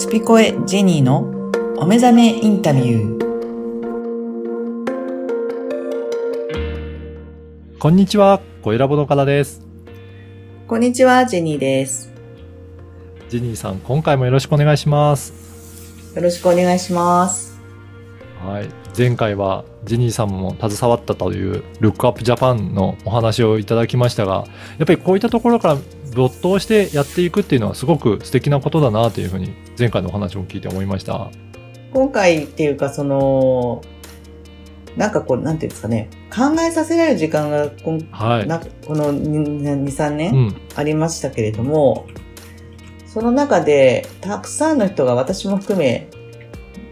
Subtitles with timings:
[0.00, 1.28] スピコエジェニーの
[1.76, 3.20] お目覚めインタビュー。
[7.78, 9.60] こんにちは、小ラボの方です。
[10.66, 12.10] こんにちは、ジェニーです。
[13.28, 16.14] ジェニーさん、今回もよろしくお願いします。
[16.16, 17.60] よろしくお願いします。
[18.42, 18.70] はい。
[18.96, 24.46] 前回はジェニーさんも携わったというルックアップジャパンのお話をいただきましたが、
[24.78, 25.76] やっぱりこういったところから
[26.14, 31.30] 没頭してやっていくっていうのはすごく素敵なことだなというふうに前回のお話も聞いて思いました。
[31.92, 33.82] 今回っていうか、その、
[34.96, 38.46] なんかこう、なんていうんですかね、考えさせられる時間がこん、はい。
[38.46, 40.56] なこの2、3う年ん。
[40.76, 42.06] ありましたけれども、
[43.06, 46.08] その中で、たくさんの人が私も含め、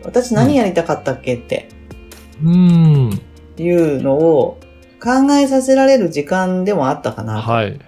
[0.04, 1.68] 私何やりたかったっけって
[2.42, 3.20] うん。
[3.56, 4.58] いうのを
[5.02, 7.78] 考えさせられる時間でもあったかなとはい。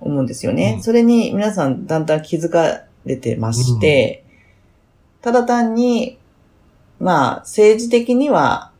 [0.00, 0.74] 思うんですよね。
[0.76, 4.24] うんそれに皆さんだんだん気づかれてまして、
[5.22, 6.18] ただ単に、
[7.00, 8.70] まあ、政治的には、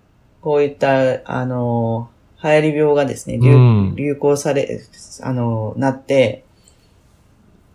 [0.40, 2.08] こういった、あの、
[2.42, 4.80] 流行り病がですね、流,、うん流行され、
[5.22, 6.44] あの、なって、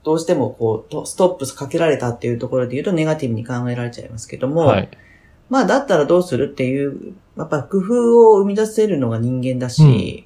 [0.03, 4.89] どうしてもこう、とストップかけられたっていうところで言うとネガティブに考えられちゃいますけども、はい。
[5.50, 10.25] まあ、だったらどうするっていう、やっぱ工夫を生み出せるのが人間だし、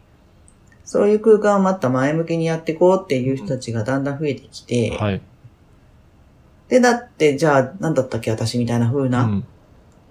[0.86, 5.22] そういう空間をまた前向きにやっていこうっていう人たちがだんだん増えてきて、はい。
[6.69, 9.45] で、だって、じゃあ、なんだったっけ私みたいな風な、うん。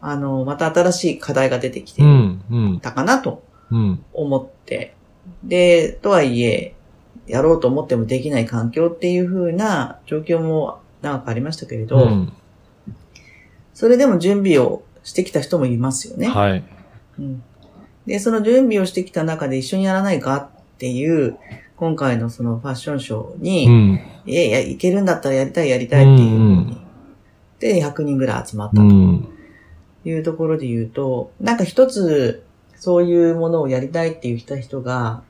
[0.00, 2.42] あの、また新しい課題が出てきてうん。
[2.50, 2.80] うん。
[2.80, 4.04] たかなとうん。
[4.12, 4.94] 思って、
[5.44, 6.74] で、とはいえ、
[7.26, 12.32] やろうと思ってもできない環境っていう風な状況も長くありましたけれど、うん。
[13.72, 16.28] それでも準備をしてきた人もいますよね。
[16.28, 16.64] はい。
[17.18, 17.42] うん
[18.06, 21.38] で、その準備をしてきた中で一緒にやらないかっていう、
[21.76, 24.00] 今回のそのファッションショーに、うん。
[24.26, 26.76] え、や、いけるんだったらやりたいやりたいっていうふうに。
[27.60, 29.28] で、100人ぐらい集まったとうん。
[30.04, 32.44] いうところで言うと、なんか一つ、
[32.76, 35.22] そういうものをやりたいっていう人人が、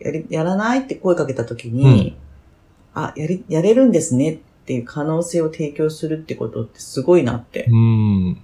[0.00, 2.16] やり、やらないって声かけたときに、
[2.94, 8.42] あ、やり、やれるんですねっていう可能性を提供するってことってすごいなってうん。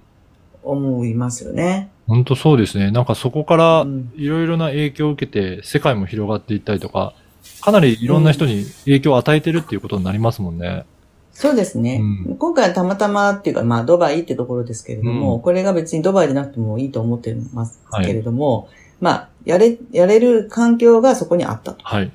[0.69, 1.89] 思いますよね。
[2.07, 2.91] 本当そうですね。
[2.91, 7.13] なんかそこからうんいろいろな影響を受けて世界も広がっていったりとか、
[7.61, 10.85] かなりいろんな人に影響を与えてるっていうことになりますもんね。
[11.31, 11.99] そうですね。
[12.01, 18.69] うん今回はたまたまっていうか、まあ、ドバイってところですけれども、うんこれが別にドバイでなくてもいいと思ってますけれども、
[18.99, 21.83] まあ、やれ、やれる環境がそこにあったと。
[21.83, 22.11] はい。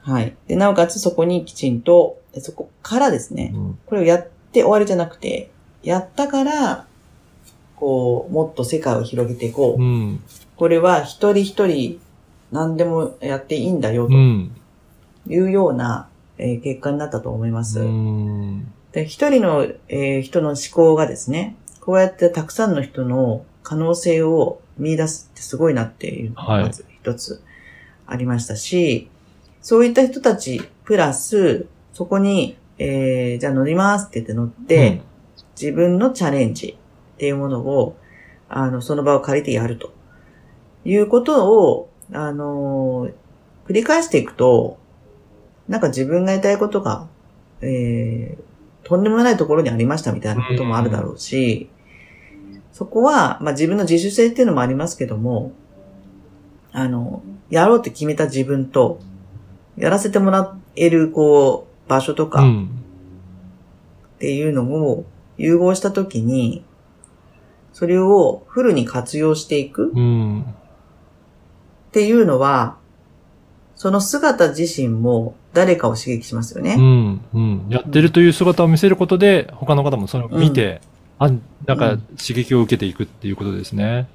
[0.00, 0.34] はい。
[0.48, 5.50] で、なおかつそこにきちんと、そこからですね、うんこれをやって終わりじゃなくて、
[5.82, 6.86] やったから、
[7.80, 9.82] こう、もっと世界を広げていこう。
[9.82, 10.20] うん。
[10.56, 11.98] これは一人一人
[12.52, 14.50] 何でもやっていいんだよとうん。
[15.26, 16.08] いうような、
[16.38, 17.80] えー結果になったと思います。
[17.80, 18.72] うん。
[18.92, 27.42] で、一人の、えー人の思考がですね、こうやってたくさんの人の可能性を見出すってすごいなっていうのがはいまず一つ
[28.06, 29.08] ありましたし、
[29.62, 35.00] そういった人たちプラス、そこに、えーじゃあ乗りますって言って乗って、
[35.60, 36.76] 自分のチャレンジ
[37.20, 37.98] っていうものを、
[38.48, 39.92] あの、その場を借りてやると
[40.86, 43.12] いうことを、あのー
[43.66, 44.78] 繰り返していくと、
[45.68, 47.06] なんか自分がやりたいことが、
[47.60, 51.68] えーとんでもないところにありましたみたいなこともあるだろうし、
[52.72, 55.52] そこは、まあ自分の自主性っていうのもありますけども、
[56.72, 58.98] あの、やろうって決めた自分と、
[59.76, 62.70] やらせてもらえる、こう、場所とか、うん。
[64.16, 65.04] っていうのを
[65.36, 66.64] 融合したときに、
[67.72, 70.42] それをフルに活用していくうん。
[70.42, 70.44] っ
[71.92, 72.76] ていうのは、
[73.74, 76.76] その姿自身も誰かを刺激しますよね。
[76.78, 77.20] うん。
[77.32, 77.66] うん。
[77.68, 80.80] やってるという姿を見せることで、他の方もそれを見て、
[81.18, 81.30] あ、
[81.66, 84.08] なんか刺激を受けていくっていうことですね。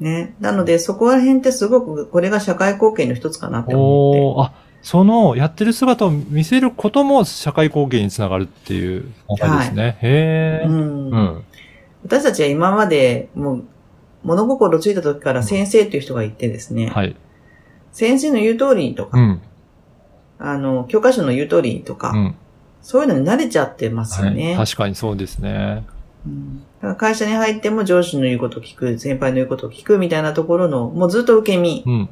[0.00, 0.34] ね。
[0.40, 4.52] なので、そこら辺ってすごく、これが社会貢献の一つかなって思って。
[4.54, 9.98] あ、そのやってる姿を見せることも社会貢献につながるっていう考えですね。
[10.02, 10.66] へえ。
[10.66, 11.44] うんうん。
[12.04, 13.64] 私たちは今まで、もう、
[14.22, 17.16] 物心ついた時から先生っていう人がいてですね、はい。
[17.92, 19.42] 先生の言う通りにとか、うん。
[20.38, 22.34] あの、教科書の言う通りにとか、うん。
[22.80, 24.56] そういうのに慣れちゃってますよね。
[24.56, 24.66] はい。
[24.66, 25.84] 確かにそうですね。
[26.26, 32.08] うんだから会社に入っても上司の言うことを聞く、先輩の言うことを聞くみたいなところの、もうずっと受け身うん。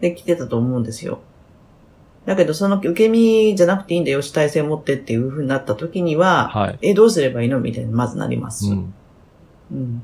[0.00, 1.20] で来てたと思うんですよ。
[2.30, 6.78] だけどその受け身じゃなくていいんだよ、主体性を持ってっていう風になった時には、はい。
[6.80, 7.58] え、どうすればいいの？
[7.58, 8.70] みたいにまずなります。
[8.70, 8.94] うん。
[9.72, 10.02] うん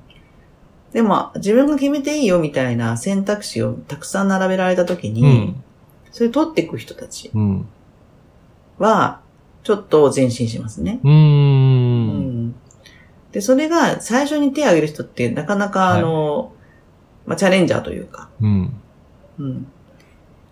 [0.93, 5.65] でも、自分が決めていいよみたいな選択肢をたくさん並べられた時に、うん。
[6.11, 7.69] それ取っていく人たちうん。
[8.79, 9.21] は、
[9.63, 11.01] ちょっと前進しますね。
[11.05, 11.11] うー。
[11.11, 12.55] うんん。
[13.31, 16.53] で、それが最初に手を挙げる人ってなかなか、はいあの、
[17.27, 18.73] まあ、チャレンジャーというか、うん。
[19.39, 19.67] うん。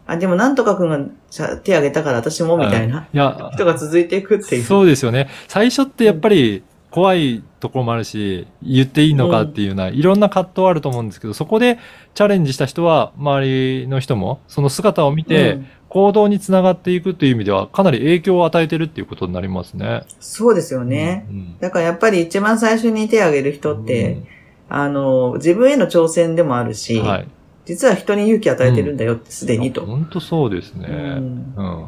[0.06, 0.98] あ、でもなんとかくんが
[1.30, 4.64] 手を挙げたから私もみたいないや、人が続いていくっていう。
[4.64, 5.28] そうですよね。
[5.48, 11.78] 最初ってやっぱり怖いところもあるし、言っていいのかっていうような、いろんな葛藤あると思うんですけど、そこで
[12.14, 20.02] チャレンジした人は、周りの人も、その姿を見て、うん行動につながっていくという意味では、かなり影響を与えてるっていうことになりますね。
[20.18, 21.24] そうですよね。
[21.30, 21.58] うん。
[21.60, 24.18] だからやっぱり一番最初に手を挙げる人って、
[24.68, 27.28] あの、自分への挑戦でもあるし、うんはい。
[27.64, 29.86] 実は人に勇気を与えてるんだよってすでにと。
[29.86, 30.86] 本当そうですね。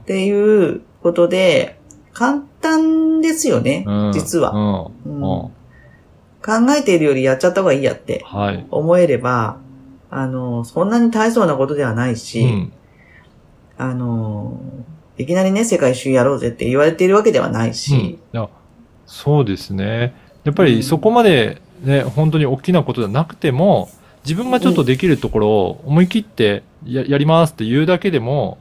[0.01, 1.79] っていうことで、
[2.13, 4.91] 簡単ですよね、うん実は、考
[6.79, 8.67] えているよりやっちゃった方がいいやってはい。
[8.71, 9.59] 思えれば、
[10.11, 12.73] あの、そんなに大層なことではないし、うん。
[13.77, 14.59] あの、
[15.19, 18.19] いきなりね、世界一周やろうぜって言われているわけではないうんし
[19.07, 20.15] そうですね。
[20.45, 23.89] やっぱりそこまでね、本当に大きなことじゃなくても、
[24.27, 28.59] 自分がちょっとできるところを思い切ってややりますって言うだけでも、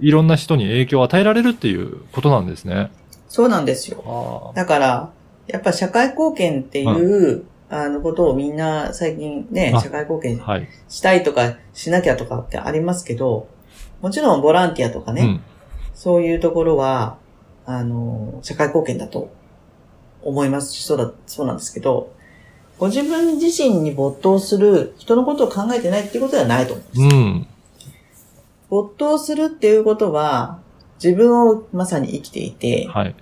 [0.00, 2.90] いろんな人に影響を与えられるっていうことなんですね。
[3.28, 4.52] そうなんですよ。
[4.54, 5.10] あだから、
[5.48, 10.68] やっぱ社会貢献っていう、あのことをみんな最近ねあ、社会貢献はい。
[10.88, 13.48] したいとかしなきゃとかってありますけど、
[14.00, 15.40] もちろんボランティアとかね、うん。
[15.94, 17.18] そういうところは、
[17.66, 19.30] あの、社会貢献だと
[20.22, 22.12] 思いますし、そうだ、そうなんですけど、
[22.78, 27.16] ご自分自身に没頭する、人のことを考えてないっていうことではないと思うんです。
[27.16, 27.46] うん。
[28.70, 30.60] 没頭するっていうことは、
[31.02, 33.14] 自分をまさに生きていて、はい。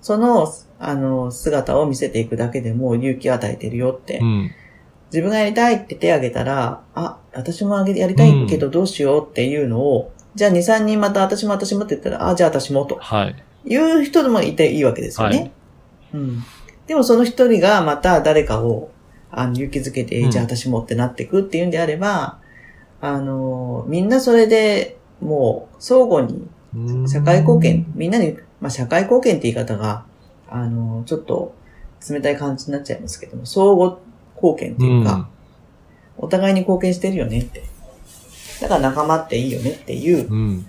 [0.00, 4.18] その、あの、姿を見せていくだけでも勇気を与えてるよって。
[4.18, 4.50] うん。
[5.12, 13.36] 自分がやりたいって手を挙げたら、あ、私もあげやりたいけどどうしようっていうのを、じゃあ2、3人また私も私もって言ったら、あ、じゃあ私もとはい。
[13.64, 15.36] いう人でもいていいわけですよね。
[15.38, 15.52] はい
[16.14, 16.44] うん。
[16.86, 18.90] でもその一人がまた誰かを
[19.32, 22.38] あの勇気づけて、うんじゃあ私もってなっていくっていうんであれば、
[23.00, 30.04] あの、みんなそれでもう相互にうん社会貢献、みんなに、まあ、社会貢献って言い方が、
[30.48, 31.54] あの、ちょっと
[32.08, 33.96] 冷たい感じになっちゃいますけども、相互
[34.36, 35.28] 貢献っていうか、
[36.18, 37.62] お互いに貢献してるよねって。
[38.60, 40.66] だから仲間っていいよねっていう、うん。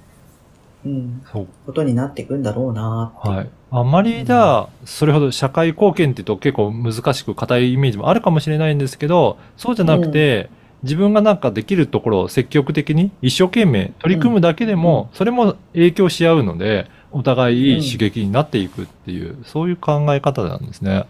[0.86, 0.92] うん。
[0.92, 1.48] うん、そう。
[1.66, 3.12] ことになっていくんだろうな。
[3.24, 3.50] はい。
[3.72, 10.50] あまりじゃあ、それほど社会貢献って言うと結構難しく硬いイメージもあるかもしれないんですけど、そうじゃなくて、
[10.84, 21.06] 自分がなんかできるところを積極的に一生懸命取り組むだけでも、それも影響し合うので、お互いいい刺激になっていくっていう、そういう考え方なんですね。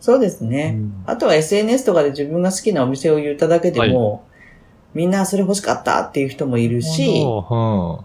[0.00, 0.78] そうですね。
[1.06, 4.24] あとは SNS とかで自分が好きなお店を言っただけでも、
[4.94, 8.04] みんなそれ欲しかったっていう人もいるし、は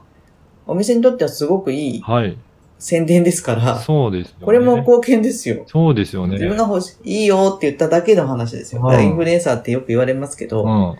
[0.67, 2.37] お店にとってはすごくいいはい。
[2.79, 4.45] 宣伝ですから、そうですよね。
[4.45, 5.63] これも貢献ですよ。
[5.67, 6.33] そうですよね。
[6.33, 8.81] 自分が欲しい、いいよって言っただけの話ですよ。
[8.83, 10.95] うんインフルエンサーってよく言われますけど、うん。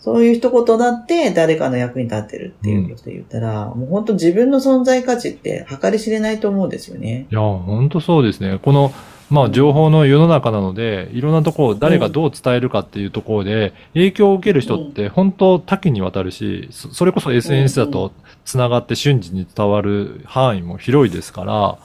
[0.00, 7.28] そういう一言だって誰かの役に立ってるっていうことで言ったら、もう本当自分の存在価値って計り知れないと思うんですよね。
[7.30, 8.58] いや、本当そうですね。
[8.60, 8.92] この、
[9.30, 18.12] まあ、情報の世の中なので、いろんなところを誰がどう伝えるかっていうところで、影響を受ける人って本当多岐にわたるし、そそれこそ SNS だと
[18.44, 21.78] 繋がって瞬時に伝わる範囲も広いですから、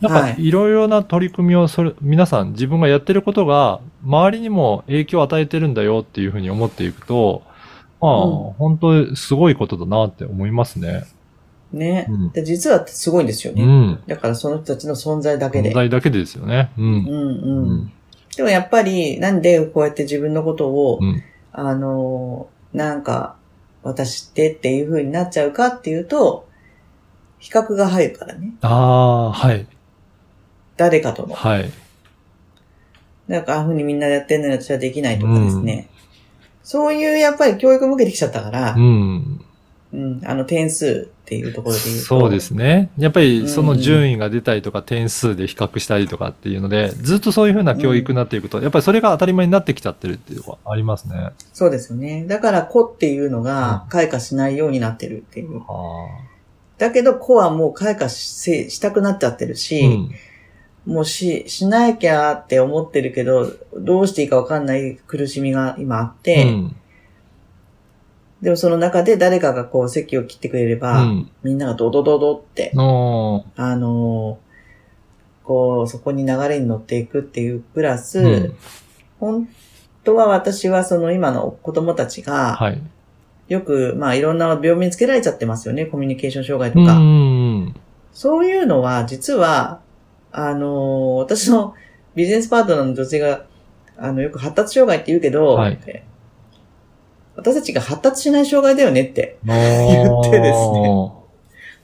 [0.00, 0.44] なんかはい。
[0.44, 7.42] いろいろな取り組みをそれ、皆さん自分がやってることが周りにも影響を与えてるんだよっていうふうに思っていくと、
[8.00, 8.30] まあ、うん。
[8.54, 11.04] 本当すごいことだなって思いますね。
[11.72, 12.06] ね。
[12.08, 13.62] うんで実はすごいんですよね。
[13.62, 14.02] うん。
[14.06, 15.74] だからその人たちの存在だけで問。
[15.76, 16.70] 題だけでですよね。
[16.78, 16.84] うん。
[16.84, 17.76] うんううん。
[17.82, 17.92] ん。
[18.36, 21.22] でもやっぱり、なんでこうやって自分のことを、うん
[21.52, 23.34] あの、なんか、
[23.82, 26.46] 私ってっていう風になっちゃうかっていうと、
[27.38, 28.52] 比較が入るからね。
[28.60, 29.66] ああ、はい。
[30.76, 31.34] 誰かとの。
[31.34, 31.72] はい。
[33.26, 35.88] なんか、ああいう風にみんなやってんのに私はできないとかですね。
[36.62, 39.40] そういう、やっぱり教育を受けてきちゃったからう、ん。
[39.92, 42.04] うん、あの、点数っていうところで言うと。
[42.04, 42.88] そうですね。
[42.96, 51.30] やっぱりそのうん順位が出たりとか点数で比較したりとかっていうので、ずっとそういうふうな教育になっていくと、やっぱりそれが当たり前になってきちゃってるっていうのがありますね。
[51.52, 52.24] そうですよね。
[52.26, 55.60] だから、子っていうのが開花しないようになってるっていう。
[55.68, 56.06] あ
[56.78, 59.56] だけど、子はもう開花ししたくなっちゃってるあ。
[59.56, 60.94] し、うん。
[60.94, 66.76] もうし、しなきゃって思ってるけど、どうしていいかわかんない苦しみが今あって、うん。
[68.42, 71.30] でもその中で誰かがこう席を切ってくれれうば、ん。
[71.42, 74.48] みんながドドドドって、のあのー
[75.48, 78.56] こう、そこに流れに乗っていくっていうプラス、うん
[79.18, 79.48] 本
[80.04, 82.80] 当は私はその今の子供たちが、はい。
[83.48, 85.86] よく、まあいろんな病名つけられちゃってますよね。
[85.86, 86.98] コミュニケーション障害うとか。
[86.98, 87.74] ん。
[88.12, 89.80] そういうのは、実は、
[90.30, 91.74] あの、私の
[92.14, 93.46] ビジネスパートナーの女性が、
[93.96, 95.78] あの、よく発達障害って言うけど、はい
[97.38, 101.12] 私たちが発達しない障害だよねって、言ってですね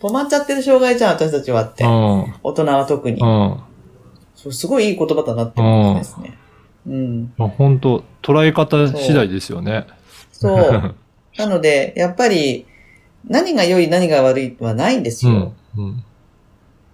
[0.00, 1.84] 止まっちゃってる障害じゃん、私たちはって。
[1.84, 2.34] うん。
[2.42, 3.20] 大人は特に。
[3.20, 3.61] うん。
[4.34, 6.37] そうすごいいい言葉だなって思うんですね。
[6.87, 7.32] うん。
[7.38, 9.87] まあ、本当捉え方次第ですよね。
[10.32, 10.94] そう。
[11.38, 12.66] なので、やっぱり、
[13.26, 15.54] 何が良い何が悪いはないんですよ。
[15.78, 15.84] うん。
[15.84, 16.04] うん。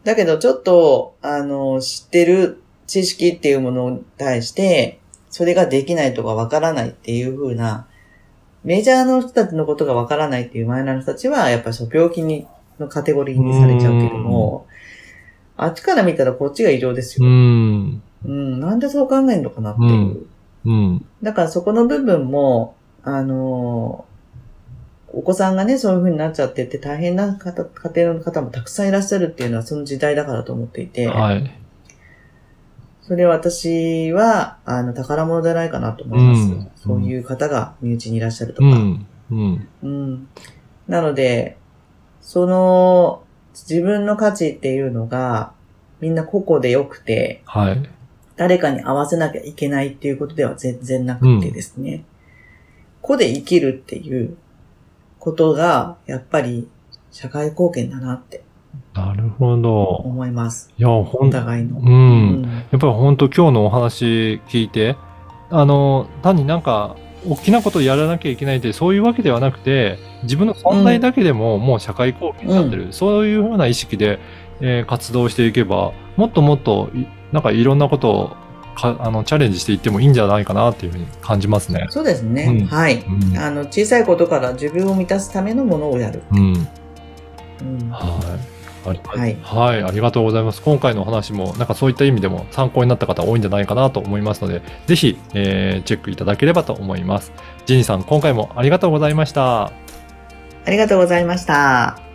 [0.05, 5.01] だけど、ちょっと、あの、知ってる知識っていうものに対して、
[5.31, 7.87] それができないとかわからないっていう風な、
[8.65, 12.47] メジャーの人たちのことがわからないっていうマイナーの人たちは、やっぱりそう病気に、
[12.79, 14.67] のカテゴリーにされちゃうけども、
[15.57, 17.31] あっちから見たらこっちが異常ですうよ。
[17.31, 18.03] ん。
[18.25, 19.91] うん、なんでそう考えるのかなっていう。
[19.91, 20.27] うん
[20.65, 21.07] うん。
[21.23, 24.05] だからそこの部分も、あの
[25.13, 31.60] お子さんがね、そういう風になっちゃってて大変な方、家庭の方もたくさんいらっしゃるっていうのはその時代だからと思っていて、はい。
[33.11, 36.43] それは私は、あの、宝物じゃないかなと思います。
[36.43, 38.69] うんそういう方が身内にいらっしゃるとか。
[38.69, 39.07] うん。
[39.33, 39.69] うん。
[39.83, 40.29] うん
[40.87, 41.57] なので、
[42.21, 45.55] その、自分の価値っていうのが、
[45.99, 47.83] みんな個々で良くて、はい。
[48.37, 52.05] 誰かに合わせなきゃいけないっていうことでは全然なくてですね。
[53.03, 54.37] 個で生きるっていう
[55.19, 56.69] ことが、やっぱり
[57.11, 58.45] 社会貢献だなって
[58.95, 59.85] なるほど。
[59.85, 60.73] 思います。
[60.77, 61.79] いや、ほおん互いの。
[61.79, 61.83] う。
[61.83, 64.97] うんやっぱり本当今日のお話聞いて、
[65.51, 66.97] あの、単になんか、
[67.29, 72.89] 大きなことをやらなきゃいけないって、そういうわけではなくて、自分の存在だけでももう社会貢献になってる。
[72.93, 74.19] そういうふうな意識で、
[74.61, 78.37] えー活動していけば、もっともっとい、なんかいろんなことを
[78.75, 81.87] かあのチャレンジしていってもいいんじゃないかなっていうふうに感じますね。
[81.91, 82.45] そうですね。
[82.45, 83.05] うんはい。
[83.05, 83.39] うん。
[83.39, 86.23] あの、小さいことから自分を満たすためのものをやる。
[86.33, 86.41] うん。
[86.41, 87.93] うん
[88.85, 89.01] はい。
[89.09, 90.63] ありはいはい、ありがとうございます。
[90.63, 97.33] 今回のお話も、なんかそういった意味でも参考になった方多いんじゃないかなと思いますので、ぜひ、えーチェックいただければと思います。
[97.67, 99.73] ジニーさん、今回もありがとうございました。
[100.67, 102.10] ありがとうございました。